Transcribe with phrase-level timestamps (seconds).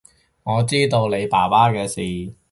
[0.41, 2.33] 我知道你爸爸嘅事